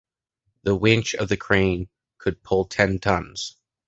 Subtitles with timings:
[0.63, 3.55] The winch of the crane could pull ten tons.